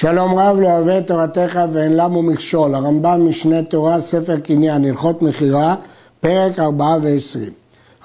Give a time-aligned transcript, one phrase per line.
[0.00, 5.22] שלום רב לא אוהב את תורתך ואין למו מכשול, הרמב"ם משנה תורה, ספר קניין, הלכות
[5.22, 5.74] מכירה,
[6.20, 7.50] פרק 4 ו-20.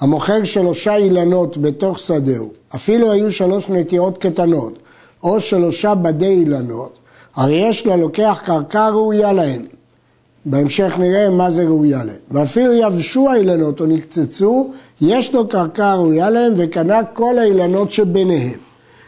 [0.00, 4.78] המוכר שלושה אילנות בתוך שדהו, אפילו היו שלוש נטיעות קטנות,
[5.22, 6.98] או שלושה בדי אילנות,
[7.36, 9.62] הרי יש ללוקח קרקע ראויה להם.
[10.44, 12.16] בהמשך נראה מה זה ראויה להם.
[12.30, 14.70] ואפילו יבשו האילנות או נקצצו,
[15.00, 18.58] יש לו קרקע ראויה להם וקנה כל האילנות שביניהם.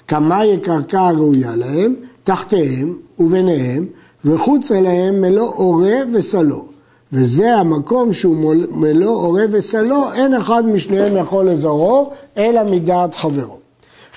[0.06, 1.94] כמה היא קרקע ראויה להם?
[2.28, 3.86] תחתיהם וביניהם,
[4.24, 6.64] וחוץ אליהם מלוא עורב וסלו.
[7.12, 13.56] וזה המקום שהוא מלוא עורב וסלו, אין אחד משניהם יכול לזרעו, אלא מדעת חברו.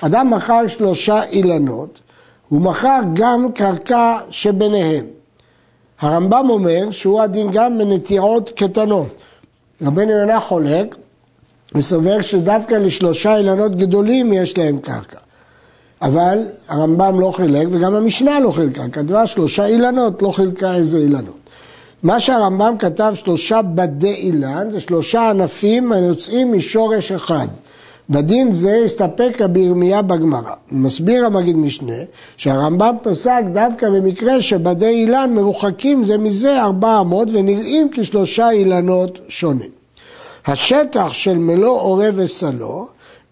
[0.01, 1.99] אדם מכר שלושה אילנות,
[2.49, 5.05] הוא מכר גם קרקע שביניהם.
[5.99, 9.15] הרמב"ם אומר שהוא הדין גם בנטיעות קטנות.
[9.81, 10.95] רבנו יונה חולק
[11.75, 15.19] וסובר שדווקא לשלושה אילנות גדולים יש להם קרקע.
[16.01, 21.39] אבל הרמב"ם לא חילק וגם המשנה לא חילקה, כתבה שלושה אילנות, לא חילקה איזה אילנות.
[22.03, 27.47] מה שהרמב"ם כתב שלושה בדי אילן זה שלושה ענפים היוצאים משורש אחד.
[28.09, 30.53] בדין זה הסתפק רבי ירמיה בגמרא.
[30.71, 31.93] מסביר המגיד משנה
[32.37, 39.69] שהרמב"ם פסק דווקא במקרה שבדי אילן מרוחקים זה מזה ארבע אמות ונראים כשלושה אילנות שונים.
[40.45, 42.87] השטח של מלוא עורב וסלו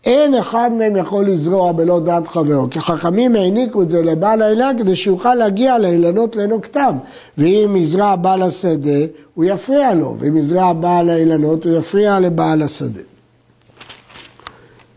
[0.05, 4.75] אין אחד מהם יכול לזרוע בלא דעת חברו, כי חכמים העניקו את זה לבעל האילן
[4.77, 6.97] כדי שיוכל להגיע לאילנות לנוקתם,
[7.37, 8.99] ואם יזרע בעל השדה
[9.33, 13.01] הוא יפריע לו, ואם יזרע בעל האילנות הוא יפריע לבעל השדה.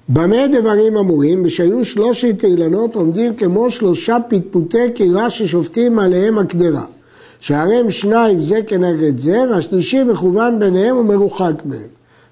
[0.08, 1.42] במה דברים אמורים?
[1.42, 6.84] בשהיו שלושת אילנות עומדים כמו שלושה פטפוטי קירה ששופטים עליהם הקדרה.
[7.40, 11.88] שהרי שניים זה כנגד זה, והשלישי מכוון ביניהם ומרוחק מהם.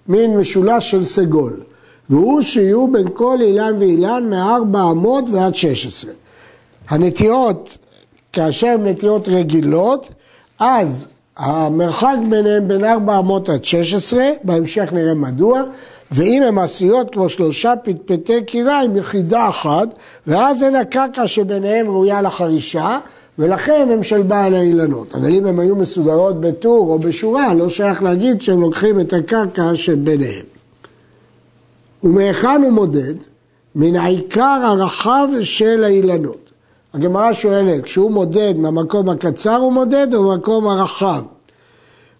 [0.09, 1.61] מין משולש של סגול.
[2.11, 6.13] והוא שיהיו בין כל אילן ואילן מארבע אמות ועד שש עשרה.
[6.89, 7.79] הנטיעות,
[8.33, 10.09] כאשר הן נטיעות רגילות,
[10.59, 15.63] אז המרחק ביניהם בין ארבע אמות עד שש עשרה, בהמשך נראה מדוע,
[16.13, 19.89] ואם הן עשויות כמו שלושה פטפטי קירה עם יחידה אחת,
[20.27, 22.99] ואז אין הקרקע שביניהם ראויה לחרישה,
[23.39, 25.15] ולכן הם של בעל האילנות.
[25.15, 29.71] אבל אם הן היו מסודרות בטור או בשורה, לא שייך להגיד שהם לוקחים את הקרקע
[29.75, 30.60] שביניהם.
[32.03, 33.15] ומהיכן הוא מודד?
[33.75, 36.51] מן העיקר הרחב של האילנות.
[36.95, 41.23] הגמרא שואלת, כשהוא מודד מהמקום הקצר הוא מודד או מהמקום הרחב?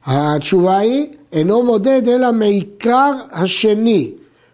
[0.07, 4.11] התשובה היא, אינו מודד אלא מעיקר השני.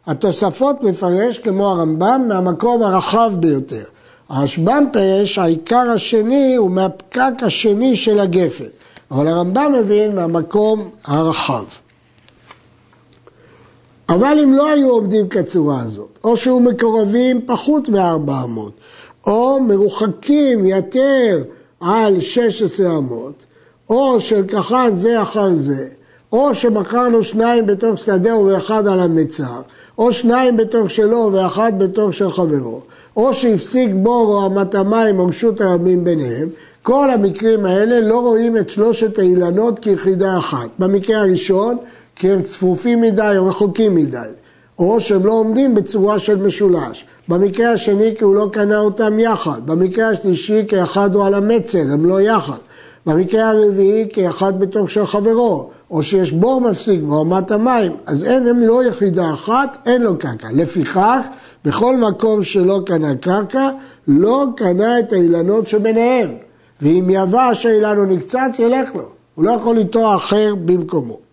[0.06, 3.82] התוספות מפרש כמו הרמב"ם מהמקום הרחב ביותר.
[4.28, 8.64] הרשב"ם פרש, העיקר השני הוא מהפקק השני של הגפן,
[9.10, 11.64] אבל הרמב"ם מבין מהמקום הרחב.
[14.08, 18.72] אבל אם לא היו עומדים כצורה הזאת, או שהיו מקורבים פחות מארבע אמות,
[19.26, 21.42] או מרוחקים יותר
[21.80, 23.34] על שש עשרה אמות,
[23.90, 25.88] או של כחן זה אחר זה,
[26.32, 29.60] או שמכרנו שניים בתוך שדהו ואחד על המצר,
[29.98, 32.80] או שניים בתוך שלו ואחד בתוך של חברו,
[33.16, 36.48] או שהפסיק בור או אמת המים או רשות הרבים ביניהם,
[36.82, 40.68] כל המקרים האלה לא רואים את שלושת האילנות כיחידה אחת.
[40.78, 41.76] במקרה הראשון
[42.16, 44.18] כי הם צפופים מדי או רחוקים מדי,
[44.78, 47.04] או שהם לא עומדים בצורה של משולש.
[47.28, 51.82] במקרה השני כי הוא לא קנה אותם יחד, במקרה השלישי כי אחד הוא על המצר,
[51.92, 52.58] הם לא יחד.
[53.06, 58.46] במקרה הרביעי כי אחד בתוך של חברו, או שיש בור מפסיק ברמת המים, אז אין,
[58.46, 60.48] הם לא יחידה אחת, אין לו קרקע.
[60.52, 61.26] לפיכך,
[61.64, 63.70] בכל מקום שלא קנה קרקע,
[64.08, 66.30] לא קנה את האילנות שביניהם.
[66.82, 69.08] ואם יבש האילן או נקצץ, ילך לו.
[69.34, 71.25] הוא לא יכול לטוע אחר במקומו.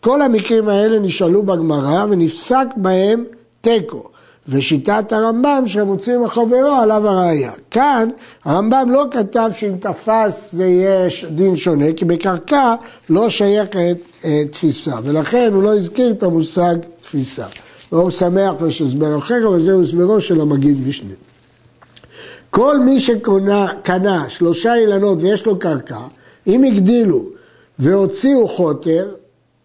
[0.00, 3.24] כל המקרים האלה נשאלו בגמרא ונפסק בהם
[3.60, 4.08] תיקו.
[4.48, 7.52] ושיטת הרמב"ם שמוצאים מחברו עליו הראייה.
[7.70, 8.08] כאן
[8.44, 12.74] הרמב"ם לא כתב שאם תפס זה יהיה דין שונה, כי בקרקע
[13.10, 17.46] לא שייכת אה, תפיסה, ולכן הוא לא הזכיר את המושג תפיסה.
[17.92, 21.14] והוא שמח יש הסבר אחר, אבל זהו הסברו של המגיד משנה.
[22.50, 25.98] כל מי שקנה שלושה אילנות ויש לו קרקע,
[26.46, 27.24] אם הגדילו
[27.78, 29.08] והוציאו חוטר,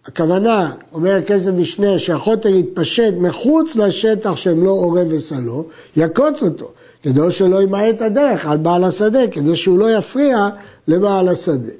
[0.05, 5.65] הכוונה, אומר כסף משנה, שהחוטר יתפשט מחוץ לשטח שהם לא עורב וסלו,
[5.97, 6.71] יקוץ אותו,
[7.03, 10.49] כדי שלא ימעט הדרך על בעל השדה, כדי שהוא לא יפריע
[10.87, 11.71] לבעל השדה.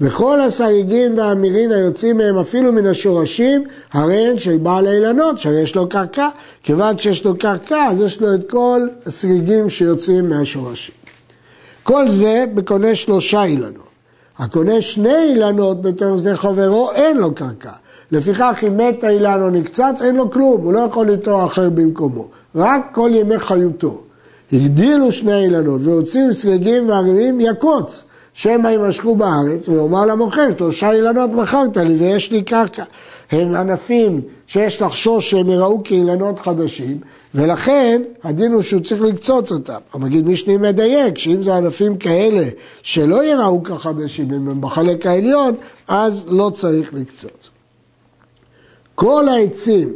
[0.00, 5.74] וכל הסריגים והמירין היוצאים מהם אפילו מן השורשים, הרי הן של בעל האילנות, שהרי יש
[5.76, 6.28] לו קרקע.
[6.62, 10.94] כיוון שיש לו קרקע, אז יש לו את כל הסריגים שיוצאים מהשורשים.
[11.82, 13.87] כל זה בקונה שלושה אילנות.
[14.38, 17.72] הקונה שני אילנות בתור שדה חברו, אין לו קרקע.
[18.12, 22.28] לפיכך אם מת האילן או נקצץ, אין לו כלום, הוא לא יכול לטוע אחר במקומו.
[22.54, 24.02] רק כל ימי חיותו.
[24.52, 28.04] הגדילו שני אילנות והוציאו סרגים וערבים יקוץ,
[28.38, 32.84] שמא יימשכו בארץ, ויאמר למוכר, שלושה אילנות מכרת לי ויש לי קרקע.
[33.30, 37.00] הם ענפים שיש לחשוש שהם יראו כאילנות חדשים,
[37.34, 39.78] ולכן הדין הוא שהוא צריך לקצוץ אותם.
[39.92, 42.48] המגיד משני מדייק, שאם זה ענפים כאלה
[42.82, 45.54] שלא יראו כחדשים, אם הם בחלק העליון,
[45.88, 47.50] אז לא צריך לקצוץ.
[48.94, 49.92] כל העצים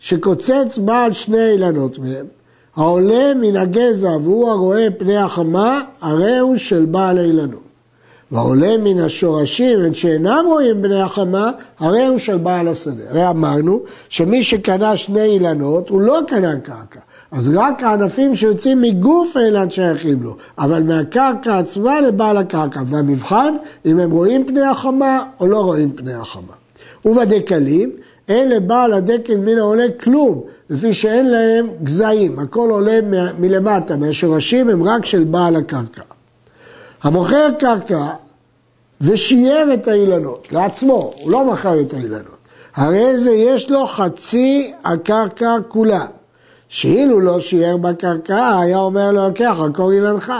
[0.00, 2.26] שקוצץ בעל שני אילנות מהם,
[2.76, 7.71] העולה מן הגזע והוא הרואה פני החמה, הרי הוא של בעל האילנות.
[8.32, 13.02] והעולה מן השורשים, ואת שאינם רואים בני החמה, הרי הוא של בעל השדה.
[13.10, 17.00] הרי אמרנו שמי שקנה שני אילנות, הוא לא קנה קרקע.
[17.32, 22.80] אז רק הענפים שיוצאים מגוף האילן שייכים לו, אבל מהקרקע עצמה לבעל הקרקע.
[22.86, 23.54] והמבחן,
[23.86, 26.52] אם הם רואים פני החמה או לא רואים פני החמה.
[27.04, 27.90] ובדקלים,
[28.28, 30.40] אין לבעל הדקל מן העולה כלום,
[30.70, 32.98] לפי שאין להם גזעים, הכל עולה
[33.38, 36.02] מלמטה, מהשורשים הם רק של בעל הקרקע.
[37.02, 38.06] המוכר קרקע
[39.02, 42.36] ושייר את האילנות לעצמו, הוא לא מכר את האילנות.
[42.74, 46.06] הרי זה יש לו חצי הקרקע כולה.
[46.72, 50.32] שאילו לא שייר בקרקע, היה אומר לו, לוקח, עקור אילנך.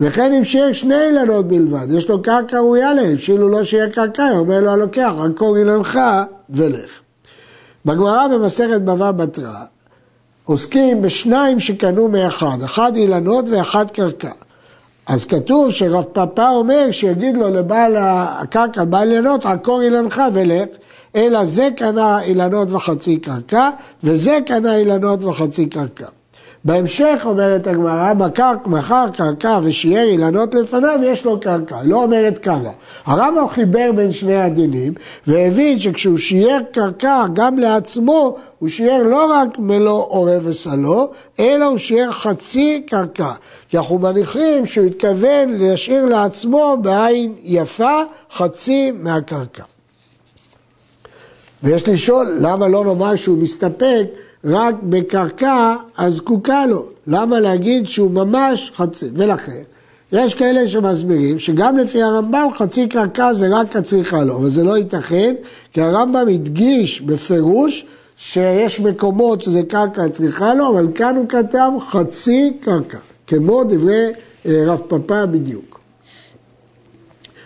[0.00, 4.24] וכן אם שייר שני אילנות בלבד, יש לו קרקע ראויה להם, שאילו לא שייר קרקע,
[4.24, 5.98] היה אומר לו, הלוקח, עקור אילנך
[6.50, 6.90] ולך.
[7.84, 9.64] בגמרא במסכת בבא בתרא,
[10.44, 14.32] עוסקים בשניים שקנו מאחד, אחד אילנות ואחד קרקע.
[15.08, 20.68] אז כתוב שרב פאפא אומר שיגיד לו לבעל הקרקע, בעל אילנות, עקור אילנך ולך,
[21.16, 23.70] אלא זה קנה אילנות וחצי קרקע,
[24.04, 26.06] וזה קנה אילנות וחצי קרקע.
[26.64, 28.12] בהמשך אומרת הגמרא,
[28.66, 32.70] מכר קרקע ושיער אילנות לפניו, יש לו קרקע, לא אומרת כמה.
[33.06, 34.94] הרמב"ם חיבר בין שני הדינים,
[35.26, 41.10] והבין שכשהוא שיער קרקע גם לעצמו, הוא שיער לא רק מלוא עורב וסלו,
[41.40, 43.32] אלא הוא שיער חצי קרקע.
[43.68, 48.02] כי אנחנו מניחים שהוא התכוון להשאיר לעצמו בעין יפה
[48.36, 49.62] חצי מהקרקע.
[51.62, 54.04] ויש לשאול, למה לא נאמר שהוא מסתפק
[54.44, 56.86] רק בקרקע הזקוקה לו.
[57.06, 59.06] למה להגיד שהוא ממש חצי?
[59.14, 59.62] ולכן,
[60.12, 64.78] יש כאלה שמסבירים שגם לפי הרמב"ם חצי קרקע זה רק הצריכה לו, אבל זה לא
[64.78, 65.34] ייתכן,
[65.72, 67.86] כי הרמב"ם הדגיש בפירוש
[68.16, 74.06] שיש מקומות שזה קרקע צריכה לו, אבל כאן הוא כתב חצי קרקע, כמו דברי
[74.46, 75.80] אה, רב פאפא בדיוק.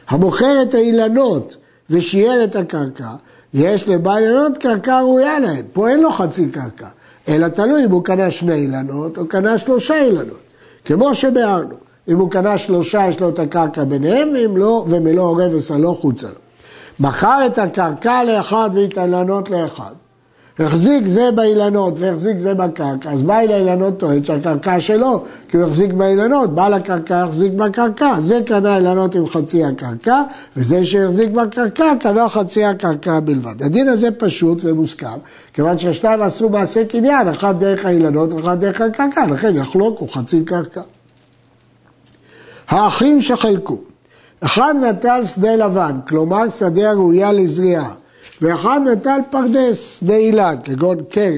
[0.08, 1.56] המוכר את האילנות
[1.90, 3.10] ושיער את הקרקע,
[3.54, 6.88] יש לבעל אילנות קרקע ראויה להם, פה אין לו חצי קרקע,
[7.28, 10.40] אלא תלוי אם הוא קנה שני אילנות או קנה שלושה אילנות,
[10.84, 11.74] כמו שביארנו,
[12.08, 16.26] אם הוא קנה שלושה יש לו את הקרקע ביניהם, ואם לא, ומלוא עורב וסלו חוצה
[16.26, 16.34] לו.
[17.00, 19.92] מכר את הקרקע לאחד ואת האילנות לאחד.
[20.58, 24.24] החזיק זה באילנות והחזיק זה בקרקע, אז בעל האילנות טוען?
[24.24, 29.64] שהקרקע שלו, כי הוא החזיק באילנות, בעל הקרקע החזיק בקרקע, זה קנה אילנות עם חצי
[29.64, 30.22] הקרקע,
[30.56, 33.62] וזה שהחזיק בקרקע קנה חצי הקרקע בלבד.
[33.62, 35.18] הדין הזה פשוט ומוסכם,
[35.52, 40.44] כיוון ששניים עשו מעשה קניין, אחד דרך האילנות ואחד דרך הקרקע, לכן יחלוק הוא חצי
[40.44, 40.82] קרקע.
[42.68, 43.76] האחים שחלקו,
[44.40, 47.90] אחד נטל שדה לבן, כלומר שדה הראויה לזריעה,
[48.42, 51.36] ואחד נטל פרדס, שדה אילן, כגון כרם.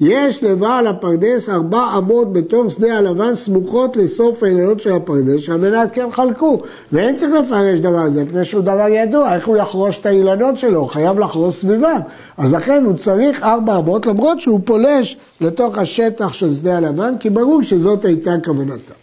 [0.00, 5.88] יש לבעל הפרדס ארבע אמות בתוך שדה הלבן סמוכות לסוף האילנות של הפרדס, שעל מנת
[5.92, 6.60] כן חלקו.
[6.92, 10.80] ואין צריך לפרש דבר הזה, מפני שהוא דבר ידוע, איך הוא יחרוש את האילנות שלו,
[10.80, 12.00] הוא חייב לחרוש סביבם.
[12.36, 17.30] אז לכן הוא צריך ארבע אמות, למרות שהוא פולש לתוך השטח של שדה הלבן, כי
[17.30, 18.94] ברור שזאת הייתה כוונתה.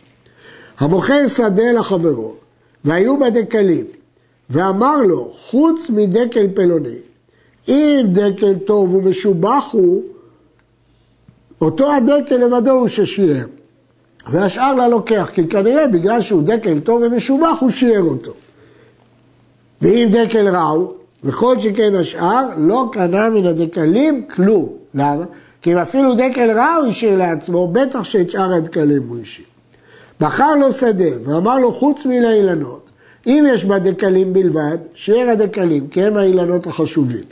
[0.80, 2.34] המוכר שדה לחברו,
[2.86, 3.86] והיו בדקלים,
[4.50, 6.98] ואמר לו, חוץ מדקל פלוני,
[7.68, 10.02] אם דקל טוב ומשובח הוא,
[11.62, 13.46] אותו הדקל לבדו הוא ששיער.
[14.30, 18.32] והשאר ללוקח, כי כנראה בגלל שהוא דקל טוב ומשובח הוא שיער אותו.
[19.82, 24.70] ואם דקל רע הוא, וכל שכן השאר, לא קנה מן הדקלים כלום.
[24.94, 25.26] למה?
[25.62, 29.46] כי אם אפילו דקל רע הוא השאיר לעצמו, בטח שאת שאר הדקלים הוא השאיר.
[30.20, 32.92] בחר לו שדה ואמר לו חוץ מן האילנות,
[33.28, 37.24] אם יש בה דקלים בלבד, שיער הדקלים, כי הם האילנות החשובים.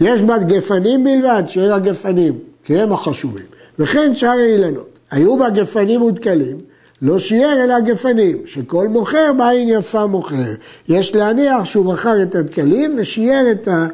[0.00, 3.44] יש בה גפנים בלבד, שיהיה הגפנים, כי הם החשובים.
[3.78, 4.98] וכן שאר האילנות.
[5.10, 6.56] היו בה גפנים ודקלים,
[7.02, 10.54] לא שיער אלא גפנים, שכל מוכר בעין יפה מוכר.
[10.88, 13.86] יש להניח שהוא מכר את הדקלים ושיער את, ה,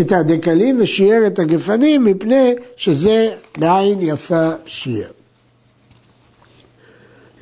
[0.00, 5.10] את הדקלים ושיער את הגפנים, מפני שזה בעין יפה שיער.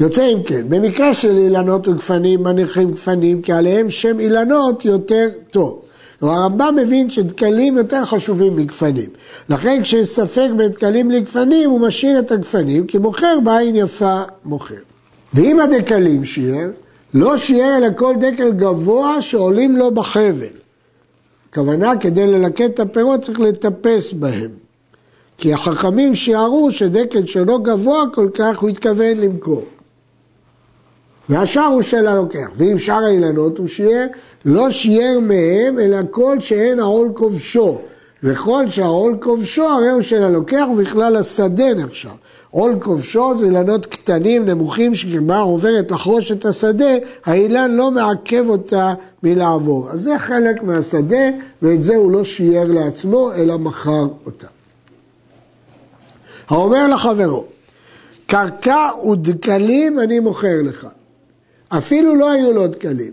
[0.00, 5.85] יוצא אם כן, במקרה של אילנות וגפנים מניחים גפנים כי עליהם שם אילנות יותר טוב.
[6.20, 9.10] הרמב"ם מבין שדקלים יותר חשובים מגפנים.
[9.48, 14.74] לכן כשיש ספק בין דקלים לגפנים, הוא משאיר את הגפנים, כי מוכר בעין יפה מוכר.
[15.34, 16.68] ואם הדקלים שיער,
[17.14, 20.46] לא שיער אלא כל דקל גבוה שעולים לו בחבל.
[21.50, 24.50] הכוונה, כדי ללקט את הפירות צריך לטפס בהם.
[25.38, 29.64] כי החכמים שיערו שדקל שלא גבוה כל כך, הוא התכוון למכור.
[31.28, 32.48] והשאר הוא של הלוקח.
[32.56, 34.06] ואם שאר האילנות הוא שיער,
[34.44, 37.78] לא שיער מהם, אלא כל שאין העול כובשו.
[38.22, 42.08] וכל שהעול כובשו, הרי הוא של הלוקח, ובכלל השדה נחשב.
[42.50, 48.94] עול כובשו זה אילנות קטנים, נמוכים, שכבר עוברת לחרוש את השדה, האילן לא מעכב אותה
[49.22, 49.90] מלעבור.
[49.90, 51.24] אז זה חלק מהשדה,
[51.62, 54.46] ואת זה הוא לא שיער לעצמו, אלא מכר אותה.
[56.48, 57.44] האומר לחברו,
[58.26, 60.86] קרקע ודקלים אני מוכר לך.
[61.68, 63.12] אפילו לא היו לו דקלים.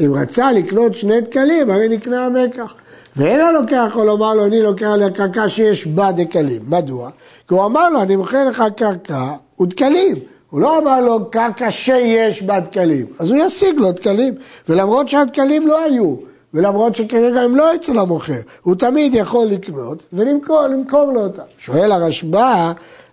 [0.00, 2.74] אם רצה לקנות שני דקלים, הרי נקנה המקח.
[3.16, 6.62] ואין הלוקח יכול לומר לו, אני לוקח על הקרקע שיש בה דקלים.
[6.68, 7.10] מדוע?
[7.48, 10.16] כי הוא אמר לו, אני מוכר לך קרקע ודקלים.
[10.50, 13.06] הוא לא אמר לו, קרקע שיש בה דקלים.
[13.18, 14.34] אז הוא ישיג לו דקלים.
[14.68, 16.16] ולמרות שהדקלים לא היו,
[16.54, 21.42] ולמרות שכרגע הם לא אצל המוכר, הוא תמיד יכול לקנות ולמכור לו אותם.
[21.58, 22.72] שואל הרשב"א,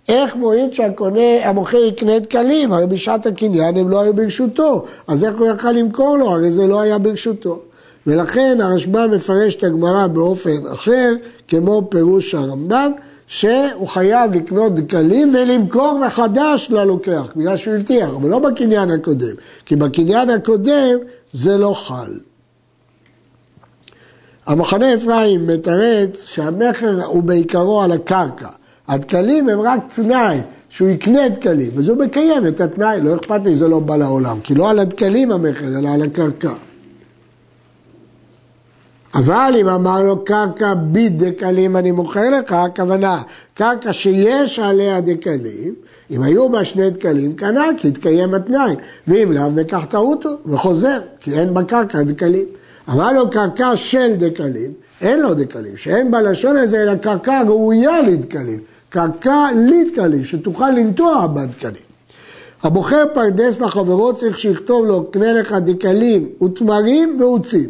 [0.09, 2.73] איך מועיד שהמוכר יקנה דקלים?
[2.73, 6.29] הרי בשעת הקניין הם לא היו ברשותו, אז איך הוא יכל למכור לו?
[6.29, 7.59] הרי זה לא היה ברשותו.
[8.07, 11.13] ולכן הרשב"א מפרש את הגמרא באופן אחר,
[11.47, 12.91] כמו פירוש הרמב"ם,
[13.27, 19.75] שהוא חייב לקנות דקלים ולמכור מחדש ללוקח, בגלל שהוא הבטיח, אבל לא בקניין הקודם, כי
[19.75, 20.97] בקניין הקודם
[21.33, 22.30] זה לא חל.
[24.45, 28.47] המחנה אפרים מתרץ שהמכר הוא בעיקרו על הקרקע.
[28.87, 30.37] הדקלים הם רק תנאי,
[30.69, 34.39] שהוא יקנה דקלים, אז הוא מקיים את התנאי, לא אכפת לי, זה לא בא לעולם,
[34.43, 36.53] כי לא על הדקלים המכר, אלא על הקרקע.
[39.13, 43.21] אבל אם אמר לו קרקע בדקלים אני מוכר לך, הכוונה
[43.53, 45.75] קרקע שיש עליה דקלים,
[46.11, 48.75] אם היו בה שני דקלים, קנה כי התקיים התנאי,
[49.07, 52.45] ואם לאו מקח טעותו וחוזר, כי אין בקרקע דקלים.
[52.91, 58.59] אמר לו קרקע של דקלים, אין לו דקלים, שאין בלשון הזה אלא קרקע ראויה לדקלים,
[58.89, 61.91] קרקע לדקלים, שתוכל לנטוע בה דקלים.
[62.63, 67.69] הבוחר פרדס לחברו צריך שיכתוב לו קנה לך דקלים ותמרים ועוצים.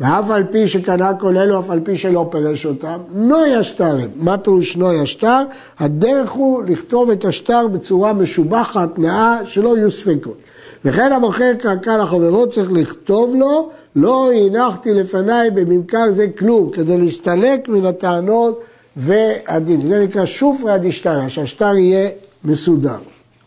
[0.00, 3.96] ואף על פי שקנה כל אלו, אף על פי שלא פירש אותם, נוי השטר.
[4.16, 5.42] מה פירוש נוי השטר?
[5.78, 10.36] הדרך הוא לכתוב את השטר בצורה משובחת, נאה, שלא יהיו ספקות.
[10.84, 17.68] וכן המוכר קרקע לחברו צריך לכתוב לו, לא הנחתי לפניי בממכר זה כלום, כדי להסתלק
[17.68, 18.60] מן הטענות
[18.96, 19.80] והדין.
[19.88, 22.08] זה נקרא שופרא דשטרא, שהשטר יהיה
[22.44, 22.98] מסודר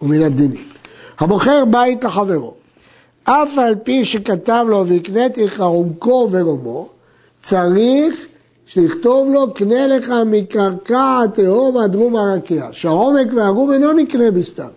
[0.01, 0.63] ומן הדינים.
[1.19, 2.53] המוכר בית לחברו.
[3.23, 6.89] אף על פי שכתב לו והקניתי לך עומקו ורומו,
[7.41, 8.25] צריך
[8.75, 14.67] לכתוב לו קנה לך מקרקע התהום הדרום הרקיע, שהעומק והרום אינו נקנה בסתם.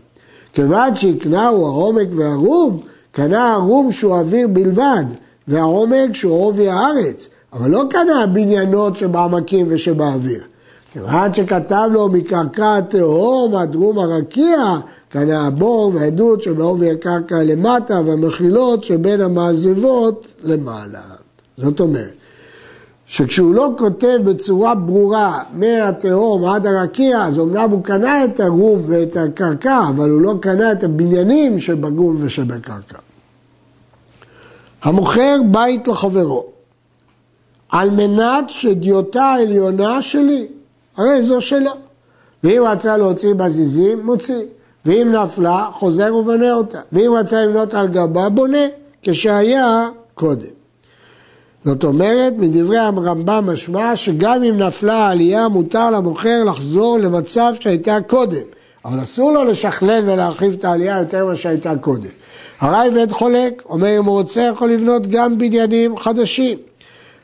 [0.57, 2.81] כיוון שהקנהו העומק והרום,
[3.13, 5.05] קנה הרום שהוא אוויר בלבד,
[5.49, 10.41] והעומק שהוא עובי הארץ, אבל לא קנה הבניינות שבעמקים ושבאוויר.
[10.93, 14.59] כיוון שכתב לו מקרקע התהום הדרום הרקיע,
[15.09, 21.03] קנה הבור והעדות שבעובי הקרקע למטה והמחילות שבין המעזבות למעלה.
[21.59, 22.15] זאת אומרת,
[23.07, 29.17] שכשהוא לא כותב בצורה ברורה מהתהום עד הרקיע, אז אמנם הוא קנה את הגום ואת
[29.17, 32.99] הקרקע, אבל הוא לא קנה את הבניינים שבגום ושבקרקע.
[34.83, 36.47] המוכר בית לחברו,
[37.69, 40.47] על מנת שדיוטה העליונה שלי,
[40.97, 41.71] הרי זו שלו.
[42.45, 44.43] ואם רצה להוציא בזיזים, מוציא.
[44.85, 46.81] ואם נפלה, חוזר ובונה אותה.
[46.93, 48.67] ואם רצה לבנות על גבה, בונה,
[49.03, 50.56] כשהיה קודם.
[51.67, 58.43] זאת אומרת, מדברי הרמב"ם משמע שגם אם נפלה העלייה, מותר למוכר לחזור למצב שהייתה קודם.
[58.85, 62.11] אבל אסור לו לשכלל ולהרחיב את העלייה יותר ממה שהייתה קודם.
[62.61, 66.59] הרייבד חולק, אומר אם הוא רוצה יכול לבנות גם בניינים חדשים.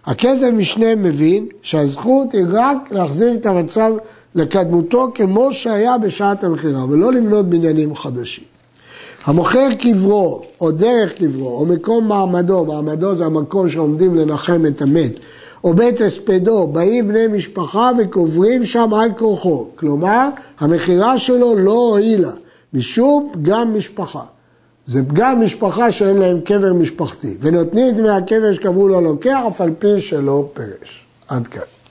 [0.07, 3.93] הכסף משנה מבין שהזכות היא רק להחזיר את המצב
[4.35, 8.52] לקדמותו כמו שהיה בשעת המכירה, ולא לבנות בניינים חדשים.
[9.25, 15.21] המוכר קברו, או דרך קברו, או מקום מעמדו, מעמדו זה המקום שעומדים לנחם את המת,
[15.65, 19.69] או בית הספדו, באים בני משפחה וקוברים שם על כורחו.
[19.77, 20.29] כלומר,
[20.61, 22.33] המכירה שלו לא הועילה,
[22.73, 24.23] משום פגם משפחה.
[24.87, 29.71] זה פגם משפחה שאין להם קבר משפחתי, ונותנים דמי הקבר שקבעו לו לוקח, אף על
[29.79, 31.05] פי שלא פירש.
[31.29, 31.82] עד כאן.